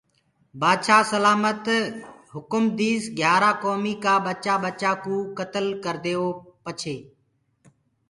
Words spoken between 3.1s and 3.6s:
گھِيآرآ